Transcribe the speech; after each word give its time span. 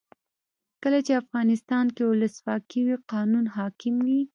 کله 0.83 0.99
چې 1.05 1.11
افغانستان 1.21 1.85
کې 1.95 2.03
ولسواکي 2.05 2.81
وي 2.87 2.95
قانون 3.11 3.45
حاکم 3.55 3.95
وي. 4.05 4.21